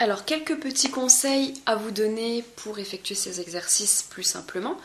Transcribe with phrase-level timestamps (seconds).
[0.00, 4.76] Alors quelques petits conseils à vous donner pour effectuer ces exercices plus simplement.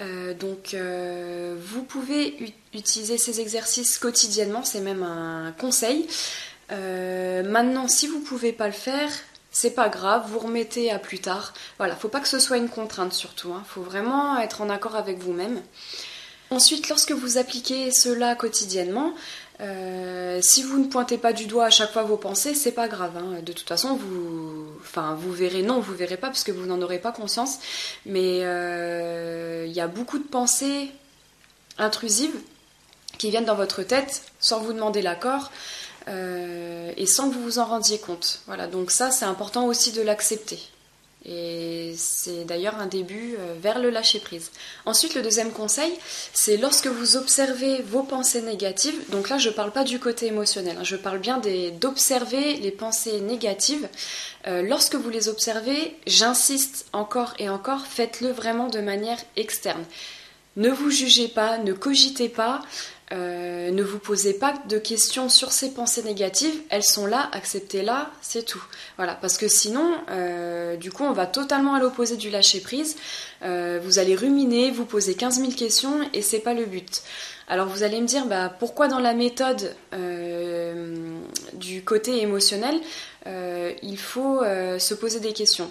[0.00, 6.06] Euh, donc euh, vous pouvez utiliser ces exercices quotidiennement, c'est même un conseil.
[6.72, 9.10] Euh, maintenant, si vous ne pouvez pas le faire,
[9.50, 11.52] c'est pas grave, vous remettez à plus tard.
[11.78, 13.48] Voilà, faut pas que ce soit une contrainte surtout.
[13.50, 13.64] Il hein.
[13.66, 15.62] faut vraiment être en accord avec vous-même.
[16.50, 19.14] Ensuite, lorsque vous appliquez cela quotidiennement,
[19.60, 22.88] euh, si vous ne pointez pas du doigt à chaque fois vos pensées, c'est pas
[22.88, 23.16] grave.
[23.16, 23.42] Hein.
[23.42, 26.80] De toute façon, vous, enfin, vous verrez, non, vous verrez pas parce que vous n'en
[26.82, 27.58] aurez pas conscience.
[28.04, 30.90] Mais euh, il y a beaucoup de pensées
[31.78, 32.34] intrusives
[33.18, 35.50] qui viennent dans votre tête sans vous demander l'accord
[36.08, 38.40] euh, et sans que vous vous en rendiez compte.
[38.46, 40.60] Voilà, donc ça, c'est important aussi de l'accepter.
[41.28, 44.52] Et c'est d'ailleurs un début euh, vers le lâcher-prise.
[44.84, 45.92] Ensuite, le deuxième conseil,
[46.32, 50.26] c'est lorsque vous observez vos pensées négatives, donc là je ne parle pas du côté
[50.26, 51.40] émotionnel, hein, je parle bien
[51.80, 53.88] d'observer les pensées négatives.
[54.46, 59.84] Euh, lorsque vous les observez, j'insiste encore et encore, faites-le vraiment de manière externe.
[60.56, 62.62] Ne vous jugez pas, ne cogitez pas,
[63.12, 68.10] euh, ne vous posez pas de questions sur ces pensées négatives, elles sont là, acceptez-la,
[68.20, 68.62] c'est tout.
[68.96, 72.96] Voilà, parce que sinon, euh, du coup, on va totalement à l'opposé du lâcher prise.
[73.42, 77.02] Euh, vous allez ruminer, vous poser 15 000 questions et c'est pas le but.
[77.48, 79.76] Alors vous allez me dire, bah, pourquoi dans la méthode
[81.52, 82.80] du côté émotionnel,
[83.24, 85.70] il faut se poser des questions?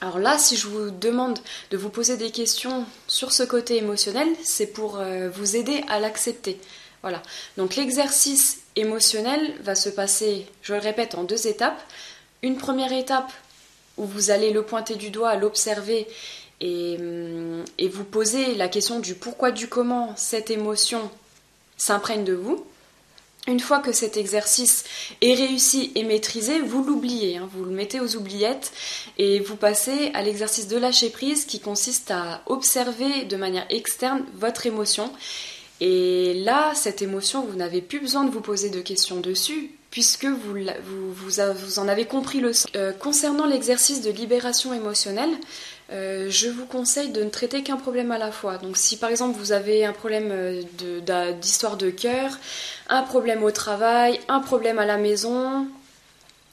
[0.00, 4.28] Alors là, si je vous demande de vous poser des questions sur ce côté émotionnel,
[4.44, 6.60] c'est pour euh, vous aider à l'accepter.
[7.02, 7.20] Voilà.
[7.56, 11.80] Donc l'exercice émotionnel va se passer, je le répète, en deux étapes.
[12.42, 13.32] Une première étape
[13.96, 16.06] où vous allez le pointer du doigt, l'observer
[16.60, 21.10] et, hum, et vous poser la question du pourquoi, du comment cette émotion
[21.76, 22.64] s'imprègne de vous.
[23.48, 24.84] Une fois que cet exercice
[25.22, 28.72] est réussi et maîtrisé, vous l'oubliez, hein, vous le mettez aux oubliettes
[29.16, 34.26] et vous passez à l'exercice de lâcher prise qui consiste à observer de manière externe
[34.34, 35.10] votre émotion.
[35.80, 40.26] Et là, cette émotion, vous n'avez plus besoin de vous poser de questions dessus puisque
[40.26, 40.54] vous,
[41.14, 42.70] vous, en avez compris le sens.
[42.76, 45.30] Euh, concernant l'exercice de libération émotionnelle,
[45.90, 48.58] euh, je vous conseille de ne traiter qu'un problème à la fois.
[48.58, 52.38] Donc si par exemple vous avez un problème euh, d'histoire de, cœur,
[52.88, 55.66] un problème au travail, un problème à la maison,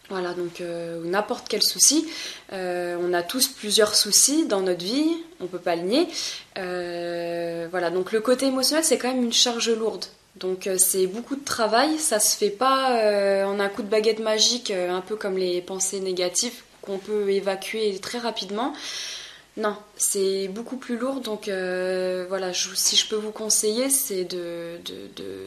[0.09, 2.07] voilà, donc euh, n'importe quel souci.
[2.51, 6.07] on a tous plusieurs soucis dans notre vie, on peut pas le nier.
[7.69, 10.05] voilà, donc le côté émotionnel, c'est quand même une charge lourde.
[10.37, 14.71] Donc c'est beaucoup de travail, ça se fait pas en un coup de baguette magique,
[14.71, 18.73] un peu comme les pensées négatives qu'on peut évacuer très rapidement.
[19.57, 21.21] Non, c'est beaucoup plus lourd.
[21.21, 24.79] Donc euh, voilà, si je peux vous conseiller, c'est de,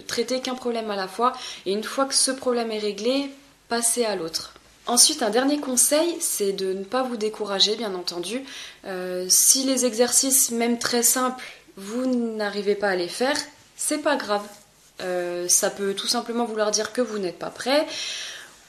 [0.06, 1.32] traiter qu'un problème à la fois.
[1.66, 3.30] Et une fois que ce problème est réglé,
[3.68, 4.54] passer à l'autre.
[4.86, 8.42] Ensuite, un dernier conseil, c'est de ne pas vous décourager, bien entendu.
[8.86, 11.44] Euh, si les exercices, même très simples,
[11.76, 13.36] vous n'arrivez pas à les faire,
[13.76, 14.46] c'est pas grave.
[15.02, 17.86] Euh, ça peut tout simplement vouloir dire que vous n'êtes pas prêt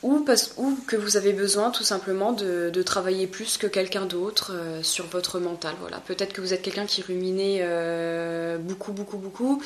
[0.02, 4.54] ou, parce, ou que vous avez besoin tout simplement de, travailler plus que quelqu'un d'autre
[4.54, 5.76] euh, sur votre mental.
[5.82, 5.98] Voilà.
[5.98, 9.62] Peut-être que vous êtes quelqu'un qui ruminait euh, beaucoup, beaucoup, beaucoup.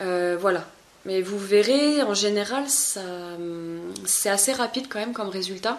[0.00, 0.64] Euh, voilà.
[1.04, 5.78] Mais vous verrez, en général, c'est assez rapide quand même comme résultat.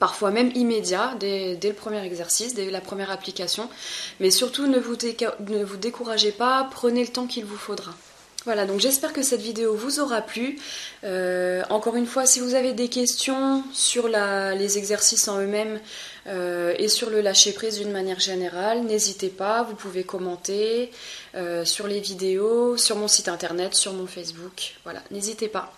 [0.00, 3.68] Parfois même immédiat, dès, le premier exercice, dès la première application.
[4.18, 7.92] Mais surtout, ne vous découragez pas, prenez le temps qu'il vous faudra.
[8.44, 10.58] Voilà, donc j'espère que cette vidéo vous aura plu.
[11.04, 15.78] Euh, encore une fois, si vous avez des questions sur les exercices en eux-mêmes
[16.26, 20.90] euh, et sur le lâcher-prise d'une manière générale, n'hésitez pas, vous pouvez commenter
[21.36, 24.74] euh, sur les vidéos, sur mon site internet, sur mon Facebook.
[24.82, 25.72] Voilà, n'hésitez pas.